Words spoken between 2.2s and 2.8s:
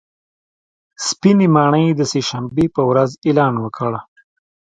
شنبې